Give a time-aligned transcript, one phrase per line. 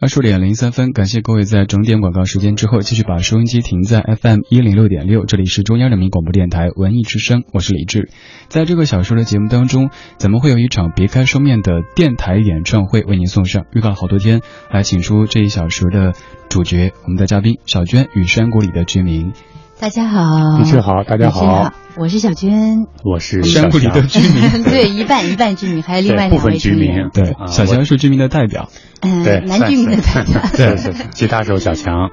[0.00, 8.08] 二十点零三分，感谢各位在整点广告时间之后继续把收音机停在 FM 一零六点六，这里是中央人民广播电台文艺之声，我是李志。
[8.46, 16.12] 在这个小时的节目当中，咱们会有一场别开生面的电台演唱会为您送上，预告了好多天，来请出这一小时的
[16.48, 19.32] 主角，我们的嘉宾小娟与山谷里的居民。
[19.80, 28.68] 大家好，李志好，大家好，我是小娟，我是山谷里的居民， 对，一半一半居民，还有另外两位居民，对，小强是居民的代表，
[29.02, 32.10] 嗯，男居民的代表， 对，是吉他手小强，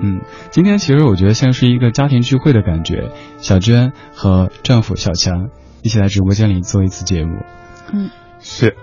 [0.00, 0.20] 嗯，
[0.50, 5.48] 今天其实我觉得像是一个家庭聚会的感觉，小娟和丈夫小强
[5.82, 7.40] 一起来直播间里做一次节目，
[7.92, 8.76] 嗯，是，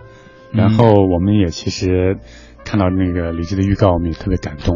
[0.52, 2.18] 然后我们也其实
[2.66, 4.76] 看到那个李志的预告，我们也特别感动。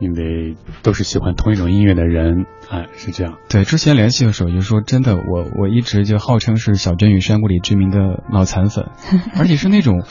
[0.00, 3.38] 因为都是喜欢同一种音乐的人，哎，是这样。
[3.48, 8.86] 对，之前联系的时候就说，真的，我我一直就号称是小娟与山谷里居民的脑残粉，
[9.38, 10.04] 而且是那种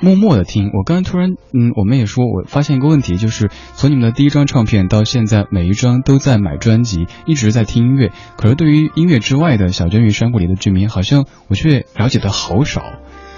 [0.00, 0.70] 默默的听。
[0.74, 8.12] 我刚才突然，嗯，我们也说，我发现一个问题，就是从你们的第一张唱片到现在，每一张都在买专辑，一直在听音乐。
[8.36, 12.82] 可是对于音乐之外的小娟与山谷里的居民，好像我却了解的好少。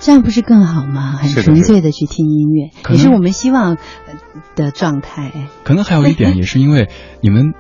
[0.01, 1.13] 这样不是更好吗？
[1.13, 3.77] 很纯粹的去听音乐，也是我们希望
[4.57, 5.31] 的状态。
[5.63, 6.89] 可能还有一点，也是因为
[7.21, 7.53] 你们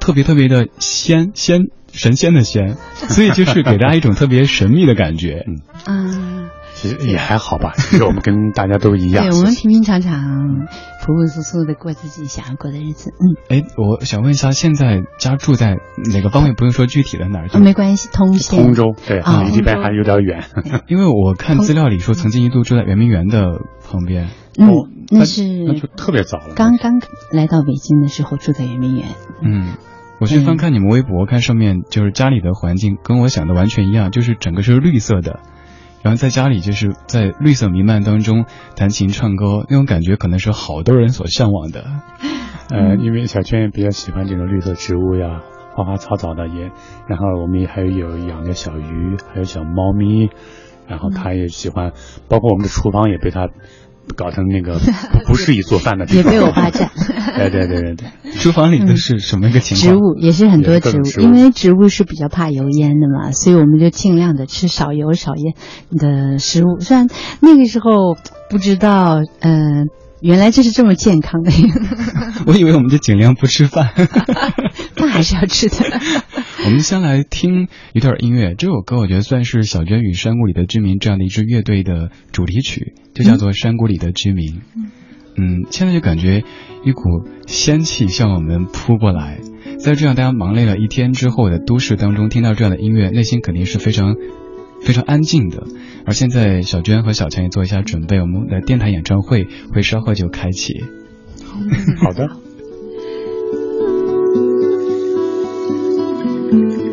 [0.00, 5.44] 特别特别的仙仙神仙的仙，所以就是给大家一种特别神秘的感觉。
[5.86, 6.32] 嗯。
[6.32, 9.24] 其实也还好吧， 其实我们跟大家都一样。
[9.24, 10.66] 对，我们平平常常、
[11.04, 13.10] 朴朴素素的过自己想要过的日子。
[13.10, 15.78] 嗯，哎，我想问一下，现在家住在
[16.12, 16.52] 哪个方位？
[16.52, 17.58] 不用说具体的哪儿。
[17.60, 18.62] 没关系，通县。
[18.62, 20.44] 通州，对，离这边还有点远。
[20.88, 24.28] 因为我看资料里说，曾经一度住在圆明园的旁边。
[24.58, 24.68] 嗯，
[25.10, 26.54] 那是那就特别早了。
[26.54, 27.00] 刚刚
[27.32, 29.06] 来到北京的时候住在圆明园。
[29.42, 29.74] 嗯，
[30.20, 35.40] 我去翻看你们微博，看上面就是家里的环境跟我想的完全一样，就是整个是绿色的。
[36.04, 38.44] 然后在家里就是在绿色弥漫当中
[38.76, 41.82] 弹琴唱歌，那种感觉可能是好多人所向往的。
[42.68, 45.40] 呃，因为小娟也比较喜欢这种绿色植物呀，
[45.74, 46.70] 花花草草的也。
[47.08, 50.28] 然后我们也还有养的小鱼，还有小猫咪，
[50.86, 51.92] 然后她也喜欢，
[52.28, 53.48] 包括我们的厨房也被她。
[54.16, 54.78] 搞成那个
[55.26, 56.90] 不适宜做饭的地方，也被我霸占。
[57.36, 59.88] 对对对对对，厨房里的是什么一个情况？
[59.88, 65.54] 植物也是很多植物，因为植物是比较怕油烟的嘛，所以我们就尽量的吃少油少烟
[65.90, 66.78] 的食物。
[66.80, 67.08] 虽然
[67.40, 68.16] 那个时候
[68.50, 69.88] 不知道，嗯，
[70.20, 71.50] 原来这是这么健康的。
[72.46, 73.90] 我以为我们就尽量不吃饭，
[74.96, 75.76] 饭还是要吃的。
[76.64, 84.46] 我们先来听一段音乐，这首歌我觉得算是小娟与山谷里的居民这样的一支乐队的主题曲，就叫做《山谷里的居民》。
[85.36, 86.42] 嗯，现在就感觉
[86.82, 87.02] 一股
[87.46, 89.40] 仙气向我们扑过来，
[89.78, 94.14] 在这样大家忙累了一天之后的都市当中，听到这样的音乐，内心肯定是非常
[94.80, 95.64] 非常安静的。
[96.06, 100.82] 而现在小娟和小强也做一下准备，我们的电台演唱会会稍后就开启。
[101.98, 102.26] 好的。
[106.54, 106.83] Thank you.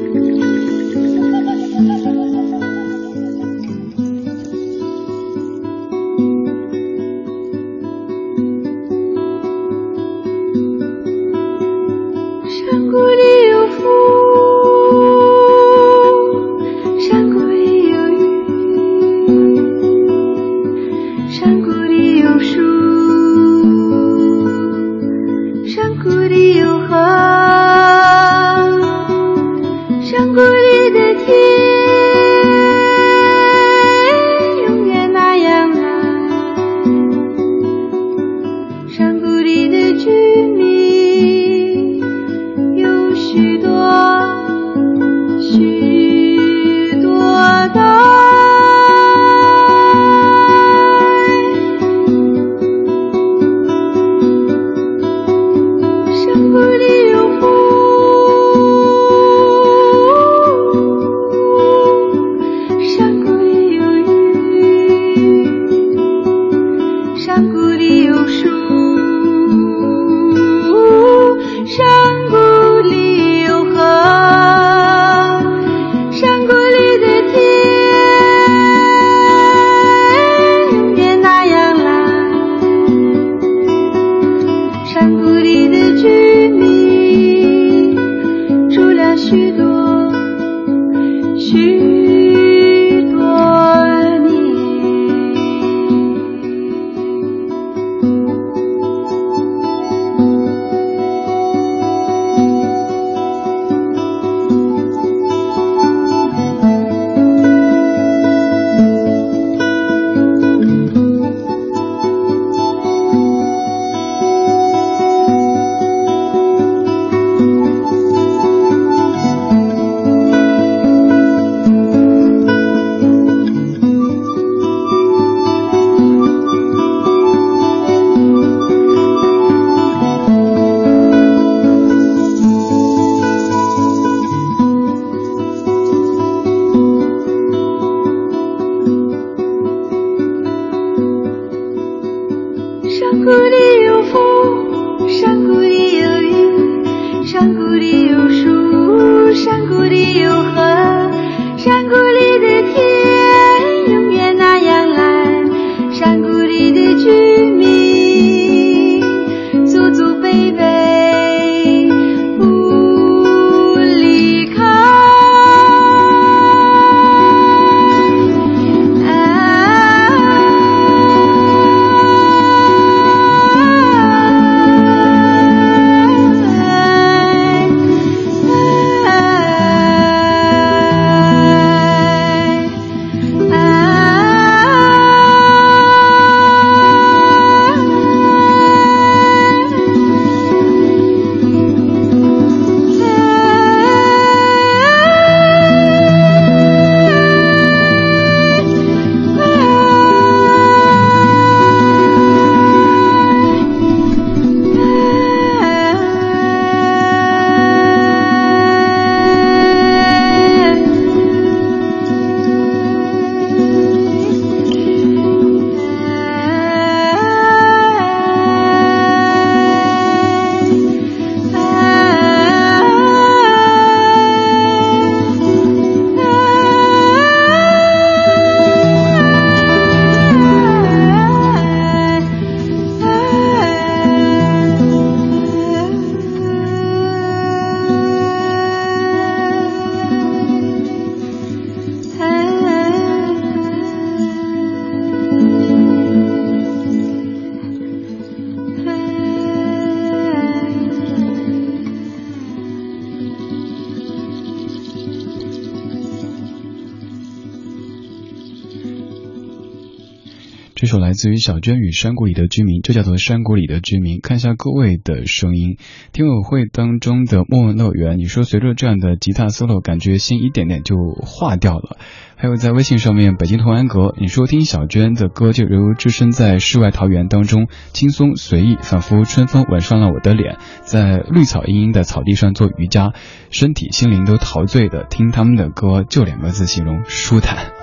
[260.82, 264.20] 这首来自于小娟与山谷里的居民，就叫做山谷里的居民。
[264.20, 265.78] 看一下各位的声音，
[266.12, 271.98] 听友会当中的莫问乐园，你说随着这样的吉他 solo，感觉心一点点就化掉了。
[272.36, 283.14] 还有在微信上面，北京同安阁，你说听小娟的歌就犹如置身在世外桃源当中，轻松随意，仿佛春风吻上了我的脸，在绿草茵茵的草地上做瑜伽，
[283.52, 287.81] 身体心灵都陶醉的听他们的歌，就两个字形容舒坦。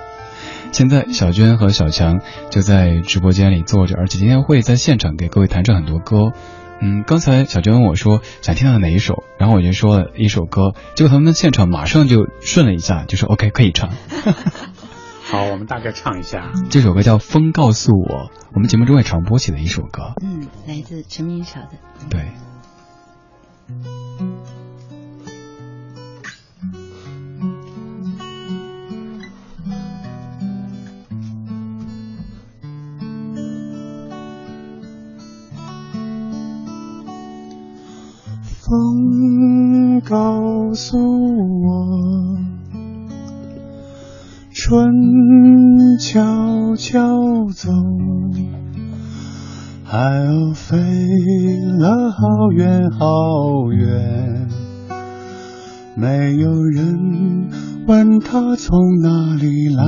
[0.71, 6.31] 现在小娟和小强就在直播间里坐着，而且今天会在现场给各位弹唱很多歌。
[6.81, 13.89] 嗯，刚才小娟问我说想听到哪一首，然后我就说了一首歌，结果他们现场马上就顺了一下，就说 OK 可以唱。
[15.23, 16.51] 好，我们大概唱一下。
[16.69, 20.13] 这首歌叫《风告诉我》，我们节目中也常播起的一首歌。
[20.23, 21.71] 嗯，来自陈明晓的。
[22.09, 22.25] 对。
[38.69, 40.95] 风告诉
[41.63, 42.37] 我，
[44.51, 46.99] 春悄悄
[47.55, 47.71] 走，
[49.83, 50.77] 海鸥飞
[51.79, 54.47] 了好远好远，
[55.95, 57.49] 没有人
[57.87, 59.83] 问他从哪里来，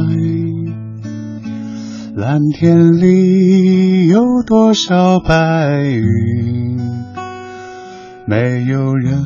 [2.15, 6.70] 蓝天里有多少白云。
[8.31, 9.21] 没有人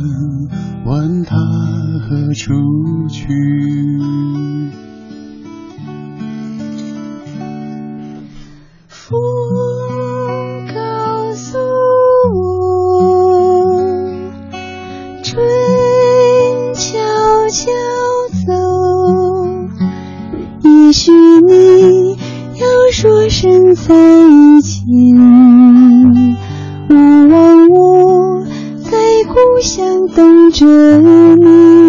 [0.84, 2.52] 问他何处
[3.08, 3.28] 去。
[8.88, 9.16] 风
[10.74, 11.60] 告诉
[12.34, 13.70] 我，
[15.22, 15.38] 春
[16.74, 16.98] 悄
[17.50, 17.72] 悄
[18.48, 18.52] 走。
[20.64, 22.18] 也许你
[22.60, 23.94] 要说声再
[24.64, 25.45] 见。
[30.08, 30.66] 等着
[31.36, 31.85] 你，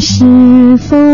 [0.00, 1.09] 是否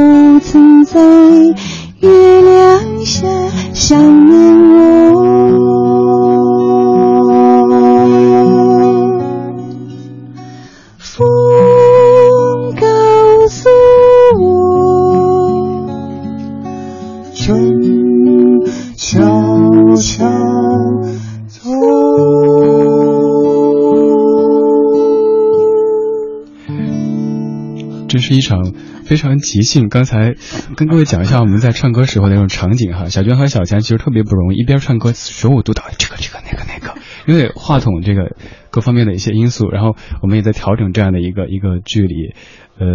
[28.16, 28.72] 这是一场
[29.04, 29.90] 非常即兴。
[29.90, 30.34] 刚才
[30.74, 33.10] 跟各位讲一下我们在唱歌时候的那种场景哈。
[33.10, 38.34] 小娟和小强其实特别不容易，一边唱歌手舞足蹈，这个这个那个那个，因为话筒这个
[38.70, 42.32] 各方面的一些因素，然后我们也在调整这样的一个一个距离。
[42.78, 42.86] 呃，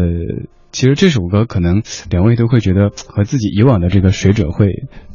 [0.71, 4.67] 其实这首歌可能两位都会觉得和自己以往的这个水准会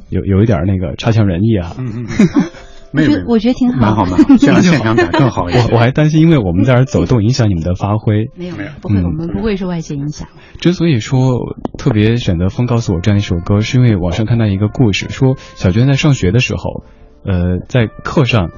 [0.08, 1.74] 有有一点那个差强人意啊。
[1.78, 2.06] 嗯嗯。
[2.96, 5.64] 我觉得我觉得挺好，蛮好蛮好， 这样现场感更好一点。
[5.66, 8.30] 我我还担心，因为我们在这走动，影响你们的发挥。
[8.34, 10.28] 没有没有，不会，我们不会受外界影响。
[10.60, 11.38] 之所以说
[11.78, 16.82] 特别选择《风告诉我》这样一首歌，是因为网上看到一个故事，说小娟在上学的时候，
[17.24, 18.50] 呃，在课上。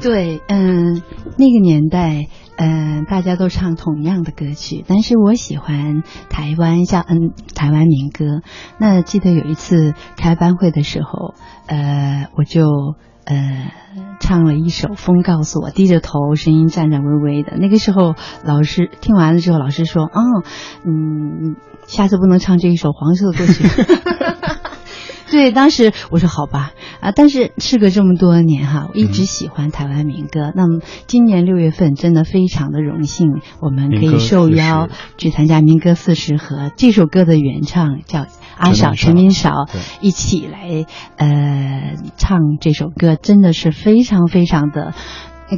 [0.00, 1.02] 对，嗯，
[1.38, 8.42] 那个年代，嗯，大家都唱同样的歌曲，但是我喜欢台湾，像嗯台湾民歌。
[8.78, 11.34] 那记得有一次开班会的时候，
[11.66, 12.64] 呃，我就。
[13.30, 13.70] 呃，
[14.18, 17.56] 唱了一首《风告诉我》，低着头，声音颤颤巍巍的。
[17.56, 20.20] 那个时候，老师听完了之后，老师说：“哦，
[20.84, 21.54] 嗯，
[21.86, 23.62] 下次不能唱这一首黄色的歌曲。
[25.30, 30.52] ”对，当时我说好吧，啊，但是事隔这么多年哈，我一直喜欢台湾民歌。
[30.54, 33.28] 那么今年六月份真的非常的荣幸，
[33.60, 38.26] 我们可以受邀去参加民歌四十和这首歌的原唱叫。
[38.56, 39.70] 阿少、陈明少
[40.02, 40.84] 一起来
[41.16, 44.92] 呃唱这首歌，真的是非常非常的，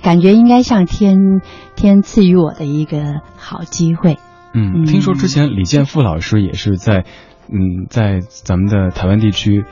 [0.05, 1.41] 感觉应该像天
[1.75, 3.02] 天赐予我的一个
[3.35, 4.19] 好机会。
[4.55, 7.05] 嗯，听说之前李健富老师也是在
[7.52, 9.64] 嗯在咱们的台湾地区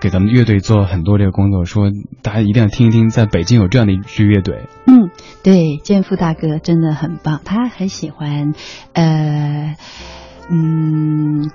[0.00, 1.90] 给咱们乐队做很多这个工作，说
[2.22, 4.66] 大家一定要听一听，在北京有这样的一支乐队。
[4.86, 5.10] 嗯，
[5.42, 8.52] 对，建富大哥真的很棒，他很喜欢
[8.92, 9.76] 呃
[10.50, 11.50] 嗯。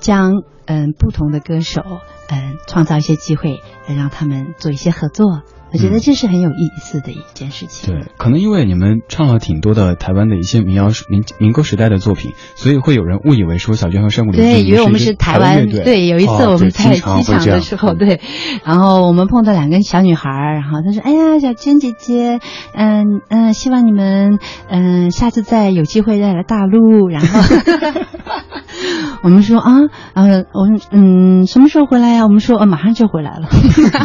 [0.00, 0.30] 将
[0.66, 1.82] 嗯不同的歌手
[2.30, 5.42] 嗯创造一些机会，让他们做一些合作。
[5.72, 7.94] 我觉得这是很有意思的一件事情。
[7.94, 15.68] 对，可能因为你们唱了挺多的台湾的一些民谣、民民歌时代的作品，所以会有人误以为说小娟和山谷里对，以为我们是台湾。
[15.68, 18.20] 对，有一次我们在机场的时候，哦 对，
[18.64, 22.40] 然后我们碰到两个小女孩，然后她说：“哎呀，小娟姐姐，
[22.74, 24.38] 嗯嗯，希望你们
[24.70, 27.40] 嗯下次再有机会再来大陆。”然后
[29.22, 29.72] 我们说啊，
[30.14, 32.24] 然后我们嗯，什么时候回来呀？
[32.24, 33.48] 我们说呃，马上就回来了。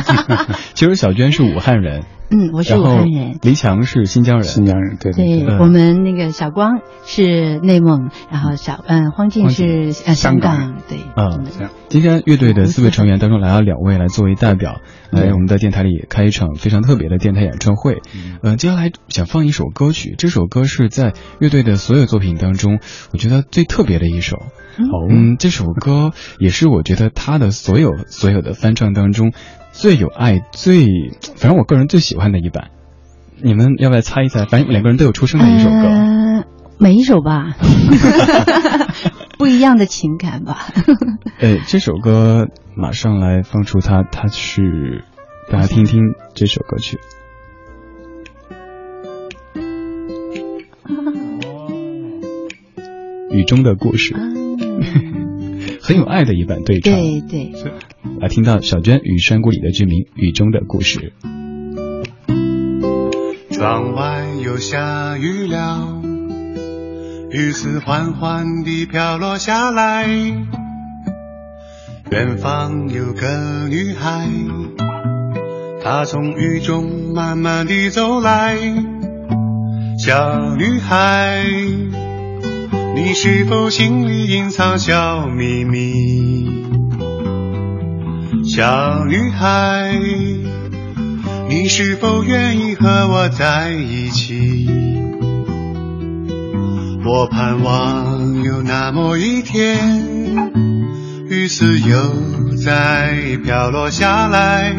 [0.74, 3.38] 其实小娟是武汉人，嗯，我是武汉人。
[3.42, 11.46] 黎强是新疆人，新疆人，对对对我们那个小光是内蒙，然后小嗯黄静是呃香港，对，嗯，
[11.90, 14.82] 今天乐队的四位成员当中来了两位来作为代表，
[15.12, 18.02] 来我们的电台里开一场非常特别的电台演唱会。
[18.42, 22.80] 嗯，接下来想放一首歌曲，这首歌是在乐队的所有作品当中，
[23.12, 24.42] 我觉得最特别的一首。
[25.10, 29.32] 嗯，这首歌也是我觉得他的所有所有的翻唱当中
[29.74, 30.86] 最有爱、最
[31.36, 32.70] 反正我个人最喜欢的一版。
[33.42, 34.46] 你们要不要猜一猜？
[34.46, 36.46] 反正两个人都有出生的一首歌，呃、
[36.78, 37.56] 每一首吧，
[39.38, 40.68] 不一样的情感吧。
[41.42, 45.04] 哎，这首歌马上来放出它，它是
[45.52, 46.02] 大家听听
[46.34, 46.98] 这首歌曲。
[53.32, 54.16] 雨中的故事。
[55.82, 57.52] 很有爱的一版对唱，对对，
[58.20, 61.14] 来听到小娟与山谷里的居民雨中的故事。
[63.52, 66.02] 窗外又下雨了，
[67.32, 70.08] 雨丝缓缓地飘落下来。
[72.12, 74.30] 远方有个女孩，
[75.82, 78.58] 她从雨中慢慢地走来。
[79.98, 81.46] 小女孩。
[82.96, 86.63] 你是否心里隐藏小秘密，
[88.56, 90.00] 小女孩？
[91.50, 94.70] 你是否愿意和我在一起？
[97.04, 100.06] 我盼望有那么一天，
[101.30, 101.98] 雨丝又
[102.56, 104.72] 再飘落下来，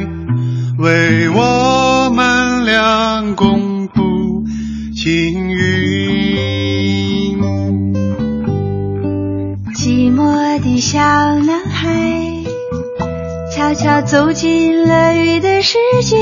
[0.79, 4.45] 为我们俩共谱
[4.95, 6.37] 情云。
[9.75, 11.01] 寂寞的小
[11.41, 12.24] 男孩，
[13.65, 16.17] 悄悄走进了雨的世界，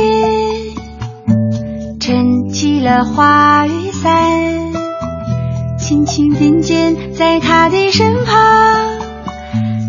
[1.98, 4.72] 撑起了花雨伞，
[5.76, 8.36] 轻轻并肩在他的身旁。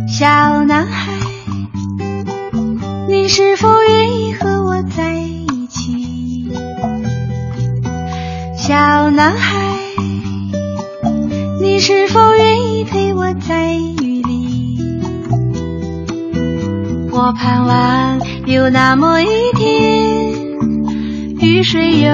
[0.08, 1.14] 小男孩，
[3.08, 6.48] 你是否愿意和我在一起？
[8.58, 9.62] 小男孩。
[11.62, 13.93] 你是否愿意陪我在雨里？
[17.26, 20.34] 我盼望有那么一天，
[21.40, 22.12] 雨水又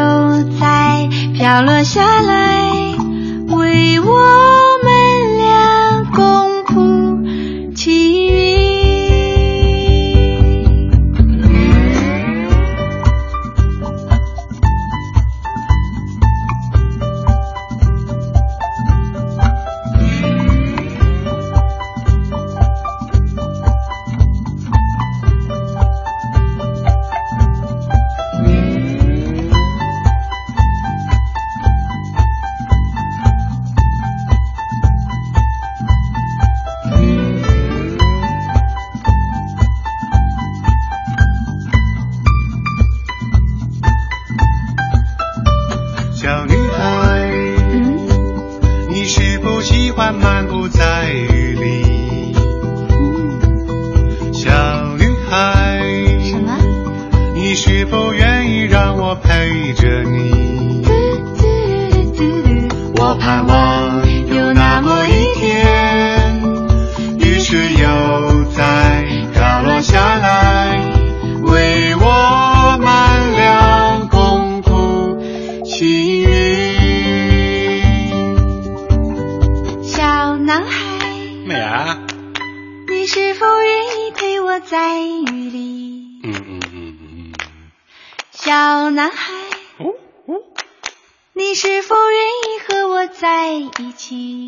[0.59, 2.69] 再飘落下来，
[3.47, 4.48] 为我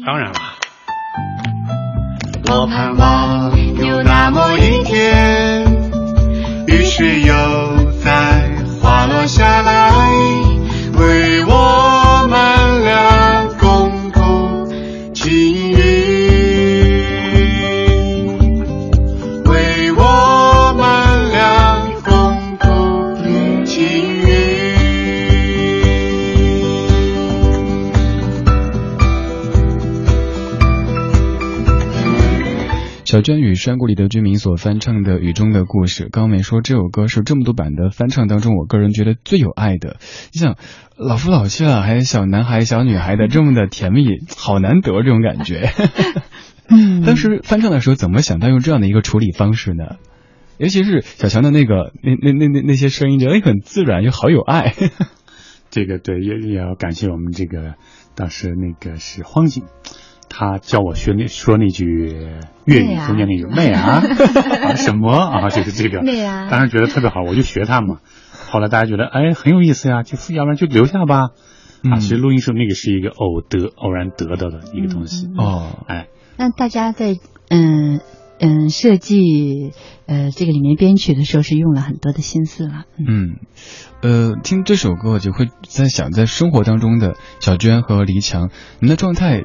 [0.03, 0.39] 当然了，
[2.49, 5.63] 我盼望有那么一天，
[6.67, 7.33] 雨水有
[33.61, 39.97] 山谷里的居民所翻唱的《雨中的故事》，刚没说这首歌是这么多版的翻唱当中，我个人觉得最有爱的。
[40.33, 40.57] 你想，
[40.97, 45.69] 老夫老妻了，还有小男孩、小女孩的这么的甜蜜，好难得这种感觉。
[47.05, 49.97] 当时翻唱的时候，怎么想到用这样的一个处理方式呢？
[50.57, 54.73] 尤其是小强的那个那那那那那些声音，觉得很自然又好有爱。
[55.69, 57.75] 这个对，也也要感谢我们这个
[58.15, 59.65] 当时那个是荒井。
[60.33, 61.85] 他教我学那说那句
[62.65, 64.01] 粤语中间那句“妹啊”，
[64.77, 65.49] 什么啊？
[65.49, 65.99] 就是这个，
[66.49, 67.99] 当时觉得特别好，我就学他嘛。
[68.49, 71.29] 后来大家觉得哎很有意思呀，就要不然就留下吧。
[71.83, 75.83] 啊，其实录音室那个是一个偶得偶然得到的一个东西哦。
[75.87, 77.17] 哎，那大家在
[77.49, 77.99] 嗯。
[78.41, 79.71] 嗯，设计
[80.07, 82.85] 呃这个里面编曲的时候是用了很多的心思了。
[82.97, 83.35] 嗯，
[84.01, 88.49] 呃，听这首歌我就会在想，在生活当中的小娟和黎强，
[88.79, 89.43] 你的状态，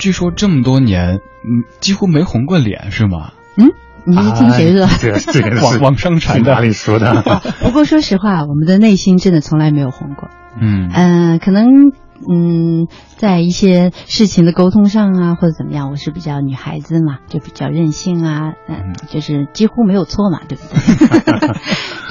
[0.00, 3.32] 据说这么多年，嗯，几乎没红过脸，是吗？
[3.56, 3.70] 嗯，
[4.04, 4.88] 你是听谁的？
[4.98, 7.22] 这个这个 网网上传的，哪里说的？
[7.62, 10.28] 不过说实话，我们的内心真的从来没有红过。
[10.60, 11.92] 嗯嗯，可能。
[12.24, 12.86] 嗯，
[13.22, 21.54] 在一些事情的沟通上啊，或者怎么样，我是比较女孩子嘛，就比较任性啊，嗯，就是几乎没有错嘛，对不对？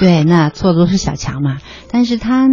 [0.00, 1.58] 对，那错的都是小强嘛。
[1.90, 2.48] 但是他，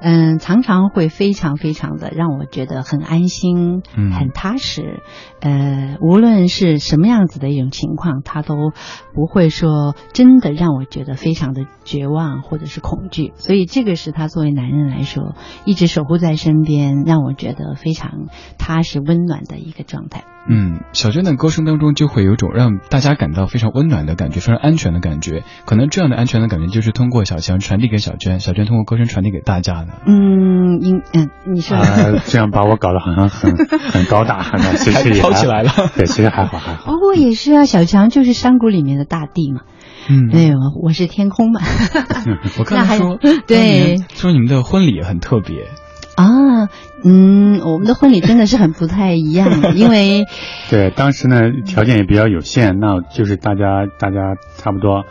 [0.00, 5.02] 嗯，常常会非常非常的让我觉得很安心，很踏实。
[5.40, 8.72] 呃，无论是什么样子的一种情况，他都
[9.14, 13.32] 不会说真的让我觉得非常的绝望或者是恐惧。
[13.36, 17.04] 所以这个是他作为男人来说，一直守护在身边。
[17.06, 18.26] 让我觉得非常
[18.58, 20.24] 踏实、温暖的一个状态。
[20.46, 25.42] 嗯，小娟的歌声当中就会有种让大家感到非常温暖的感觉，非常安全的感觉。
[25.64, 29.88] 可能这样的安全的感觉就是通过小强传递给小娟，小娟通过歌声传递给大家的。
[30.06, 31.78] 嗯，应嗯，你说
[32.26, 34.42] 这样把我搞得好像很很高大，
[34.76, 35.70] 其实也飘起来了。
[35.96, 36.92] 对，其实还好还好。
[36.92, 39.62] 不过 也是啊，小强就是山谷里面的大地嘛。
[40.10, 40.52] 嗯，对，
[40.82, 41.62] 我是天空嘛。
[42.60, 45.68] 我刚才说，对，说你们的婚礼很特别。
[46.16, 46.68] 啊，
[47.02, 50.24] 嗯，我们的婚礼真的是很不太一样，因为
[50.70, 55.04] 对当时呢条件也比较有限，那就是大家大家差不多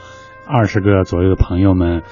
[0.47, 2.03] 二十个左右的朋友们，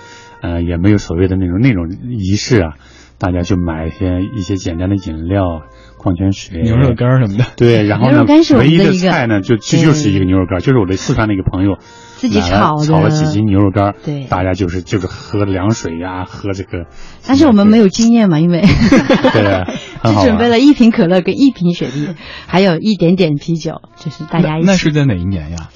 [0.41, 2.73] 呃，也没有所谓的那种那种仪式啊，
[3.17, 5.61] 大家就买一些一些简单的饮料、
[5.97, 7.45] 矿泉水、牛肉干什么的。
[7.55, 8.25] 对，然后呢，
[8.57, 11.77] 唯一的菜呢就就就是一个牛肉干，就是我的四川的一个朋友。
[12.21, 16.85] 自己炒的，炒了几斤牛肉干，对，大家就是就是喝凉水呀，喝这个。
[17.25, 18.61] 但是我们没有经验嘛，因为
[19.33, 19.65] 对，
[20.05, 22.09] 只准备了一瓶可乐跟一瓶雪碧，
[22.45, 24.67] 还有一点点啤酒，就是大家一起。
[24.67, 25.69] 那是在哪一年呀？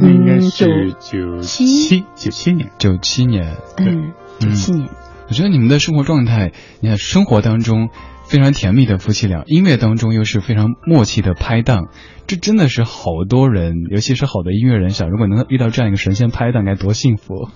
[0.00, 4.88] 那应该是九七九七年，九七年，嗯，九七年。
[5.28, 7.88] 我觉得你们的生活状态，你看生活当中。
[8.28, 11.88] 非常甜蜜的夫妻俩，音乐当中又是非常默契的拍档，
[12.26, 17.48] 这真的是好多人，尤其是好的音乐人想，如果能遇到这样一个神仙拍档，该多幸福！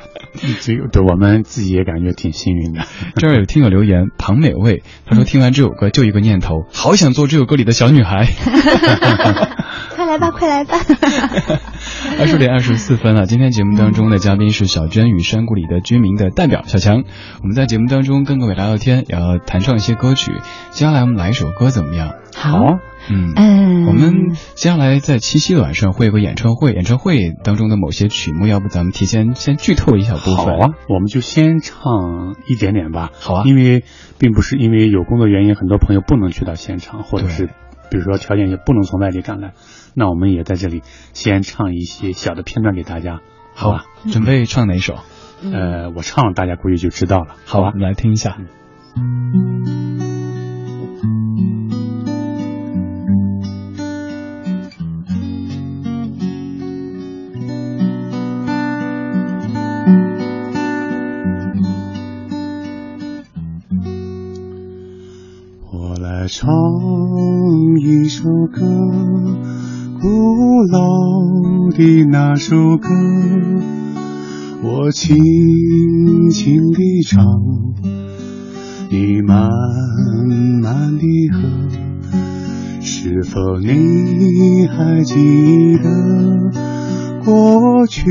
[0.60, 2.82] 这对我们自己也感觉挺幸运的。
[3.16, 8.26] 这儿有听友留言，庞美味，他说听完这首歌就一个念头，好想做这首歌里的小女孩。
[10.08, 10.78] 快来吧，快来吧！
[12.18, 17.04] 二十点二十四分了，今天节目当中的嘉宾是小娟与山谷里的居民的代表小强。
[17.42, 20.32] 我们在节目当中跟各位聊聊天，也要弹唱一些歌曲。
[20.70, 22.14] 接下来我们来一首歌怎么样？
[22.34, 22.78] 好，
[23.10, 30.36] 嗯嗯，我们接下来在七夕的晚上会有个演唱会，演唱会当中的某些曲目，要不咱们提前先剧透一小部分？
[30.36, 33.10] 好啊，我们就先唱一点点吧。
[33.12, 33.84] 好啊，因为
[34.18, 37.50] 并不是因为有工作原因，很多朋友不能去到现场，或者是
[37.90, 39.52] 比如说条件也不能从外地赶来，
[39.94, 43.20] 那我们也在这里先唱一些小的片段给大家。
[43.54, 44.94] 好吧，准备唱哪首？
[45.42, 47.36] 呃，我唱大家估计就知道了。
[47.44, 48.36] 好吧，我们来听一下。
[65.70, 66.26] 我来
[67.58, 68.60] 唱一首歌，
[70.00, 70.08] 古
[70.70, 70.78] 老
[71.76, 72.88] 的那首歌，
[74.62, 75.16] 我轻
[76.30, 77.20] 轻地唱。
[78.90, 79.50] 你慢
[80.62, 81.40] 慢地喝，
[82.80, 85.90] 是否你还记得
[87.24, 88.04] 过去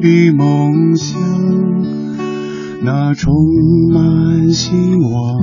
[0.00, 1.20] 的梦想？
[2.84, 3.34] 那充
[3.92, 5.36] 满希望、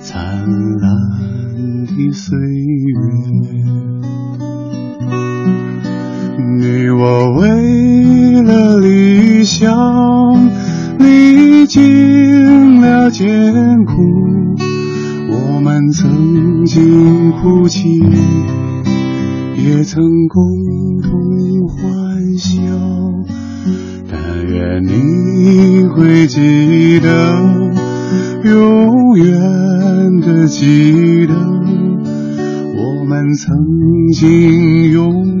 [0.00, 0.46] 灿
[0.78, 1.19] 烂
[2.12, 2.96] 岁月。
[6.58, 9.70] 你我为了理想。
[10.98, 13.26] 历尽了艰
[13.86, 13.92] 苦，
[15.30, 18.02] 我们曾经哭泣，
[19.56, 20.42] 也曾共
[21.00, 22.60] 同欢笑。
[24.10, 27.08] 但愿你会记得，
[28.44, 31.34] 永远的记得，
[33.34, 33.56] 曾
[34.14, 35.39] 经拥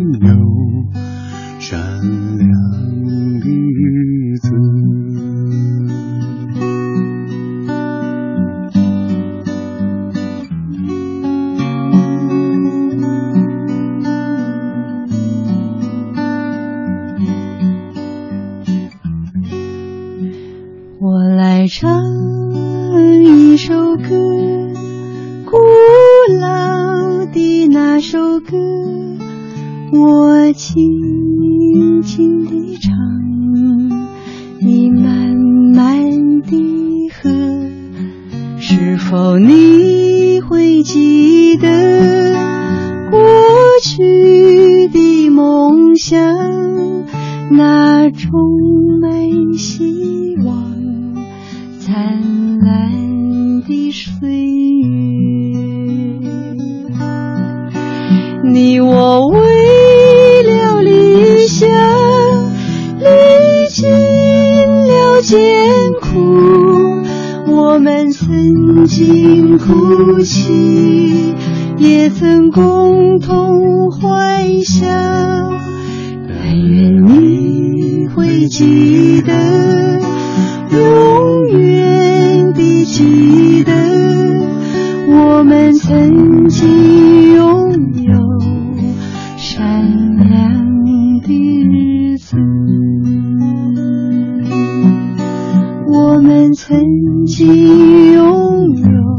[96.52, 99.18] 曾经拥有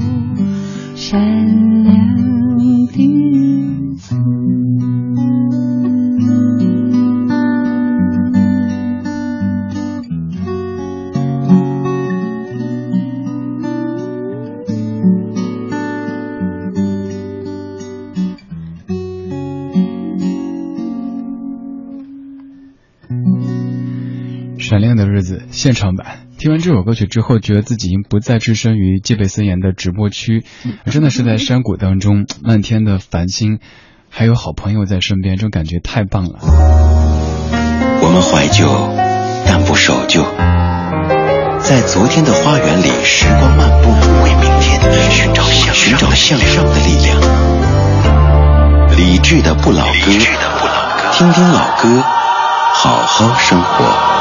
[0.96, 4.16] 善良的日子。
[24.58, 26.31] 闪亮的日子现场版。
[26.42, 30.44] 听完这首歌曲之后，觉得自己已经不再置身于戒备森严的直播区，
[30.88, 33.60] 真的是在山谷当中，漫天的繁星，
[34.10, 36.40] 还有好朋友在身边，这种感觉太棒了。
[38.02, 38.66] 我们怀旧，
[39.46, 40.24] 但不守旧，
[41.60, 43.92] 在昨天的花园里时光漫步，
[44.24, 47.22] 为明天寻找向寻找向上的力量。
[48.98, 50.12] 理智的不老歌，
[51.14, 52.02] 听听老歌，
[52.74, 54.21] 好好生活。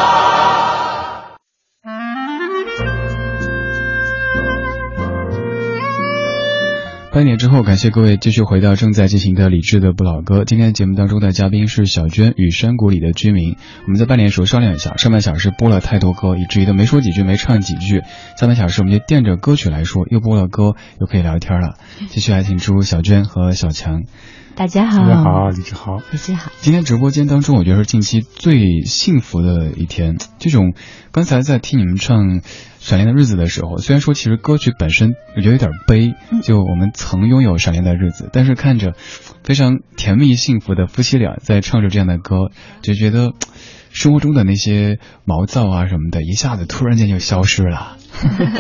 [7.13, 10.45] 半点之后，感谢各位继续回到正在进行的理智的不老歌。
[10.45, 13.57] 今天节目当中的嘉宾是小娟与山谷里的居民。
[13.85, 18.03] 我们在半点时候商量一下，上半小时播了太多歌，以至于都没说几句，没唱几句。
[18.39, 21.75] 下半小时我们就垫着歌曲来说，又播了歌，又可以聊天了。
[22.07, 24.05] 继续来请出小娟和小强。
[24.61, 26.53] 大家好，大家好，李志豪，李志豪。
[26.61, 30.19] 今天直播间当中，我觉得是近期最幸福的一天。
[30.39, 30.75] 这种
[31.13, 32.41] 刚才在听你们唱
[32.79, 38.93] 《闪亮的日子》的时候，虽然说其实歌曲本身我觉得有点悲，就我们曾拥有闪亮的日子，但是看着
[39.45, 42.51] 非常甜蜜幸福的夫妻俩在唱着这样的歌，
[42.83, 43.33] 就觉得
[43.89, 47.97] 生活中的那些毛躁啊什么的，一下子突然间就消失了。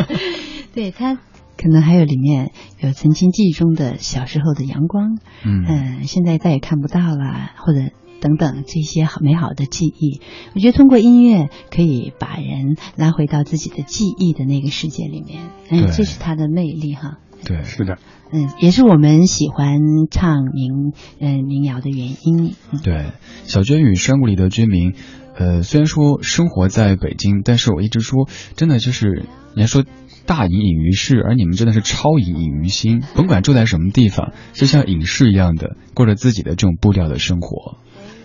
[0.72, 1.18] 对他。
[1.60, 7.80] 可能还有里面有曾经记忆中的小时候的阳光，嗯、呃，现在再也看不到了，或者
[8.18, 10.22] 等等这些美好的记忆。
[10.54, 17.18] 我觉得通过音乐可以把人拉回到自己的记忆的那个世界里面，嗯，这是它的魅力哈。
[17.44, 17.98] 对，是的，
[18.32, 22.54] 嗯，也是我们喜欢唱民嗯、呃、民谣的原因。
[22.72, 23.12] 嗯、对，
[23.44, 24.94] 小娟与山谷里的居民，
[25.36, 29.84] 呃，虽然说生活在北京，但是我一直说，真的就是人家说。
[30.30, 33.02] 大隐隐于市，而你们真的是超隐隐于心。
[33.16, 37.78] 甭管住在什么地方，就像隐士一样的过着自己的这种步调的生活。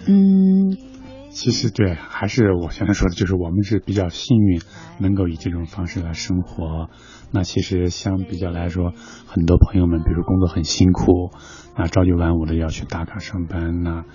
[0.05, 0.77] 嗯，
[1.31, 4.61] 其实对，还是我刚才说的，就是我们是比较幸运，
[4.99, 6.91] 能够以这种方式来生活。
[7.31, 8.93] 那其实相比较来说，
[9.25, 11.31] 很多朋友们，比如工作很辛苦，
[11.75, 14.05] 那朝九晚五的要去打卡上班，那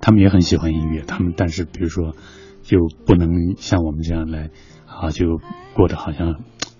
[0.00, 2.16] 他们也很喜欢音乐，他们但是比如说
[2.62, 4.48] 就不能像我们这样来
[4.86, 5.38] 啊，就
[5.74, 6.36] 过得好像。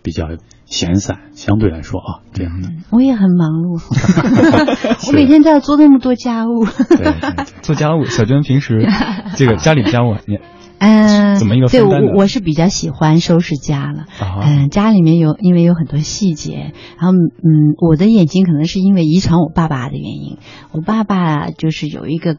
[0.07, 0.29] 比较
[0.67, 2.69] 闲散，相对来说啊，这样的。
[2.91, 3.83] 我也很忙碌，
[5.09, 6.65] 我每天都要做那么多家务。
[6.65, 8.05] 对对对，做家务。
[8.05, 8.89] 小娟平时
[9.35, 10.39] 这个家里家务，你
[10.79, 14.05] 嗯，怎么一个对我我是比较喜欢收拾家了。
[14.43, 20.37] 嗯，家里面有因为有很多细节，然后嗯，我的眼睛可能是因为遗传我爸爸的原因。
[20.73, 22.37] 我爸爸就是有一个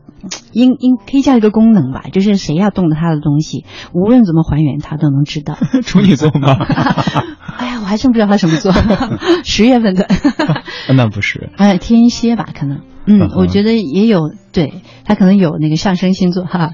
[0.54, 5.58] 应应可以叫一个功能吧，就是谁要动了他的东西，无论怎么还原，他都能知道。
[5.84, 6.56] 处女座吗？
[7.88, 8.72] 还真不知道他什么座，
[9.44, 10.08] 十月份的。
[10.96, 11.50] 那不是？
[11.58, 12.82] 哎，天蝎吧，可能。
[13.10, 16.72] 嗯，我觉得也有，对他可能有那个上升星座哈。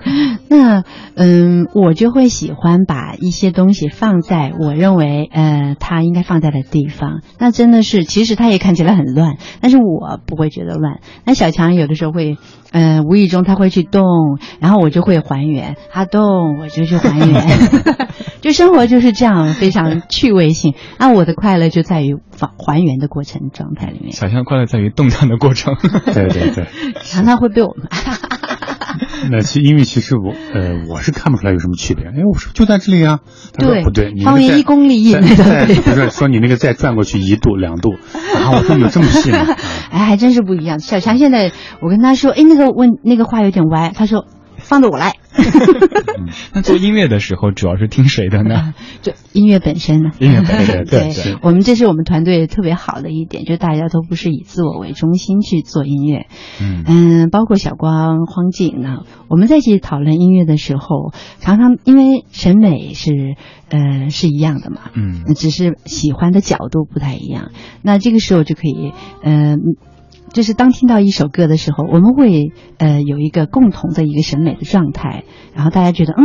[0.48, 0.82] 那
[1.14, 7.20] 嗯，我就会喜欢把一些东西放在我认为呃他应该放在的地方。
[7.38, 11.00] 那真的是，其实他也看起来很乱，但是我不会觉得乱。
[11.26, 12.38] 那小强有的时候会，
[12.72, 14.04] 呃，无意中他会去动，
[14.60, 17.46] 然后我就会还原，他动我就去还原。
[18.44, 20.74] 就生活就是这样，非常趣味性。
[21.00, 24.12] 那我的快乐就在于还还原的过程状态里面。
[24.12, 25.74] 小强快乐在于动弹的过程。
[26.12, 26.66] 对对对，
[27.04, 27.88] 常常会被我们。
[29.30, 32.04] 那其因为其实我呃我是看不出来有什么区别。
[32.04, 33.20] 哎，我说就在这里啊。
[33.54, 35.64] 他说不对，方圆一公里以内的。
[35.82, 37.92] 不是说你那个再转过去一度两度
[38.36, 38.52] 啊？
[38.52, 39.38] 我说有这么细吗？
[39.90, 40.80] 哎，还真是不一样。
[40.80, 44.26] 小强现在我跟他说，哎，那个问那个话有点歪，他说。
[44.64, 45.14] 放着我来。
[46.52, 48.74] 那做音乐的时候，主要是听谁的呢？
[49.02, 50.10] 就音乐本身呢？
[50.18, 51.36] 音乐本身， 对对。
[51.42, 56.26] 我们这是我们团队特别好的一点，就大家都不是以自我为中心去做音乐。
[56.60, 63.12] 嗯嗯，包括小光、荒井呢，我们在一起讨论音乐的时候，常常因为审美是
[63.68, 67.50] 呃是一样的嘛，嗯，只是喜欢的角度不太一样。
[67.82, 69.58] 那这个时候就可以，嗯。
[70.34, 76.24] 就是当听到一首歌的时候，我们会呃有一个共同的一个审美的状态，然后大家觉得嗯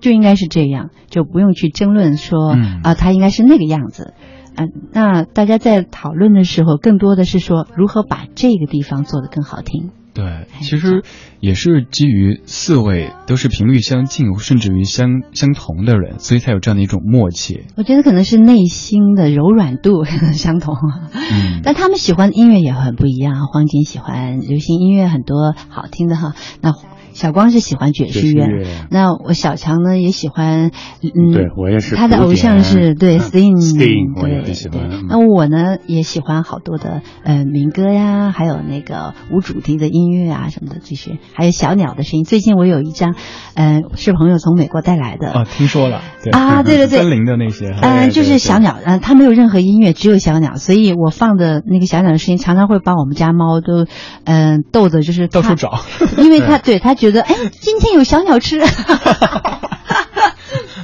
[0.00, 4.14] 就应该是这样，就不用去争论说啊它应该是那个样子，
[4.56, 9.90] 嗯，那大家在讨论的时候，更多的是说如何把这个地方做得更好听。
[10.20, 11.02] 对，其实
[11.40, 17.62] 也是基于四位都是频率相近，甚至于相相同的人，所以才有这样的一种默契。
[17.76, 20.74] 我觉得可能是内心的柔软度相同，
[21.14, 23.46] 嗯，但他们喜欢的音乐也很不一样。
[23.46, 26.34] 黄景喜欢流行音乐，很多好听的哈。
[26.60, 26.74] 那。
[27.20, 28.46] 小光是喜欢爵士乐，
[28.90, 30.70] 那我小强呢也喜欢，
[31.02, 34.88] 嗯，对我也是，他的偶像是对 Sting，Sting，我也喜欢。
[35.06, 42.24] 那我呢也喜欢好多的呃民歌呀，还有那个无主题的音乐啊什么的这些，还有小鸟的声音。
[42.24, 43.14] 最近我有一张，
[43.52, 46.00] 嗯，是朋友从美国带来的啊，听说了
[46.32, 53.84] 啊， 对对对，森林的那些，嗯，就是小鸟，嗯，它没有任何音乐，只有小鸟，所以我放的那个小鸟的声音常常会把我们家猫都
[54.24, 55.80] 嗯逗的，就是到处找，
[56.16, 56.94] 因为它 对它。
[57.00, 58.60] 觉得哎， 今天有小鸟吃。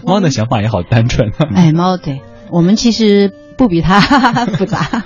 [0.04, 1.30] 猫的想法也好单纯。
[1.54, 4.00] 哎，猫对我们其实不比它
[4.46, 5.02] 复杂。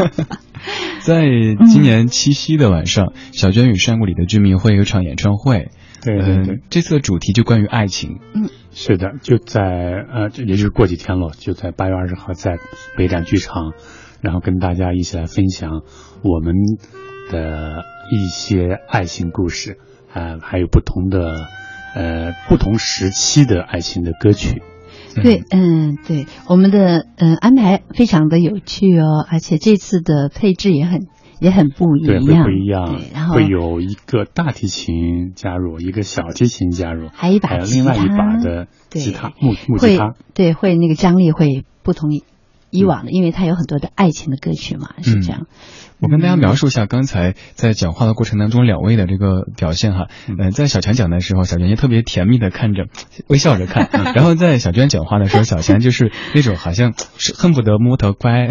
[1.01, 1.23] 在
[1.67, 5.71] 今年七夕的晚上，小娟与山谷里的居民会有场演唱会。
[6.03, 8.21] 对对对，这次的主题就关于爱情。
[8.35, 12.59] 嗯，是的，就在呃，也就是过几天了，就在八月二十号在
[12.97, 13.73] 北展剧场，
[14.23, 15.83] 然后跟大家一起来分享
[16.23, 16.55] 我们
[17.31, 19.79] 的一些爱情故事。
[20.13, 21.35] 啊，还有不同的，
[21.95, 24.63] 呃，不同时期的爱情的歌曲。
[25.15, 31.09] 对，嗯，对，我们的嗯安排非常的有趣哦，而且这次的配置也很
[31.41, 42.11] 也很不一样，对，会不一样，然后会有一个大提琴加入，一个小提琴加入，还有一把另外一把的吉他木木吉他，对，会那个张力会不同
[42.71, 45.47] 以往的，因为他有很多的爱情的歌曲嘛，是这样。
[46.01, 52.87] 我跟大家描述一下刚才在讲话的过程当中两位的这个表现哈，嗯，在小强讲的时候，小娟就特别甜蜜的看着，
[53.29, 58.49] 微笑着看， 然后在小娟讲话的时候，小强就是 那种好像是恨不得摸头乖，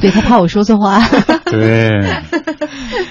[0.00, 1.00] 对他怕我说错话，
[1.46, 1.98] 对，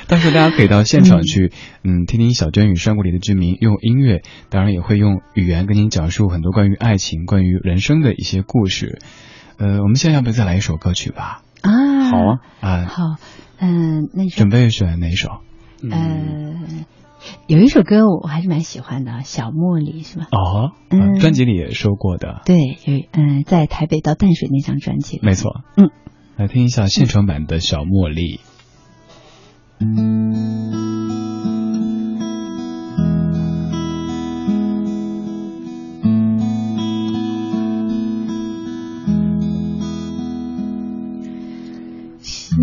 [0.07, 1.51] 到时候大家可以到现场去，
[1.83, 8.99] 嗯，听听小娟与山谷里的居民用音乐，当然也会用语言跟您讲述很多关于爱情、关于人生的一些故事，
[9.57, 11.43] 呃，我们现在要不要再来一首歌曲吧？
[11.61, 13.03] 啊，好啊，啊，好，
[13.59, 15.29] 嗯，那准备选哪首？
[15.89, 16.55] 呃，
[17.47, 20.27] 有一首歌我还是蛮喜欢的，《小茉莉》是吧？
[20.31, 22.41] 哦，嗯，专辑里也说过的。
[22.45, 25.19] 对，有，嗯，在台北到淡水那张专辑。
[25.21, 25.89] 没错，嗯，
[26.37, 28.37] 来听一下现场版的《小茉莉》。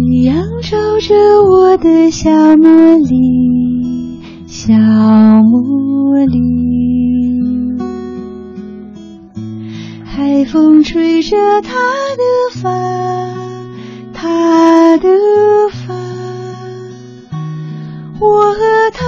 [0.01, 6.39] 夕阳照着我的小茉莉，小茉莉，
[10.05, 12.23] 海风吹着她的
[12.63, 12.71] 发，
[14.13, 15.09] 她的
[15.73, 15.95] 发，
[18.21, 18.61] 我和
[18.93, 19.05] 她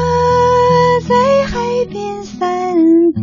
[1.08, 1.14] 在
[1.46, 2.74] 海边散
[3.14, 3.20] 步。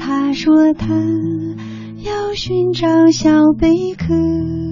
[0.00, 0.86] 她说他
[2.02, 4.63] 要寻找小贝壳。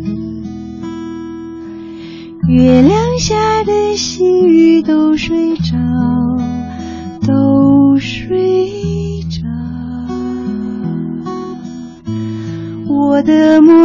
[2.52, 5.74] 月亮下的细雨都睡着，
[7.26, 9.40] 都睡着。
[12.86, 13.81] 我的梦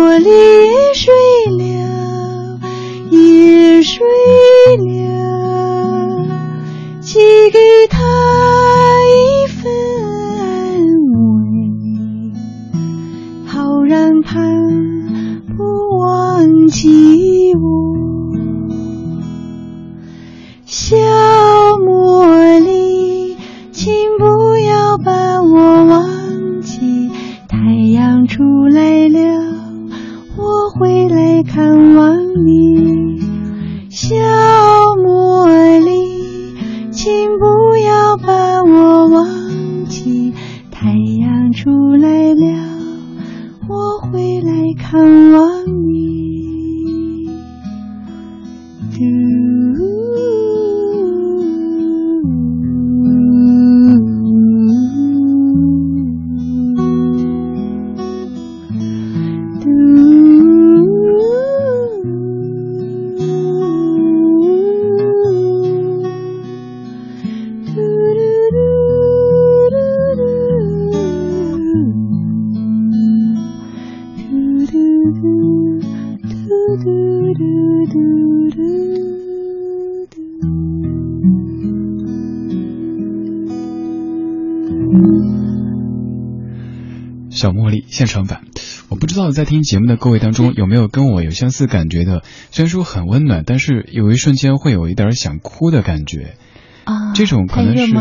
[87.97, 88.43] 现场版，
[88.89, 92.21] 我不知道在听节目的各位当中有没有跟我有相似感觉的。
[92.51, 96.35] 虽然说很温暖，但是有一瞬间会有一点想哭的感觉。
[96.83, 97.91] 啊，这种可能是